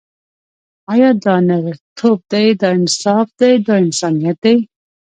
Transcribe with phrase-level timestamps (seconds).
[0.93, 4.55] آیا دا نرتوب دی، دا انصاف دی، دا انسانیت دی.